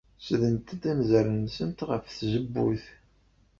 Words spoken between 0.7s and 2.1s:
anzaren-nsent ɣef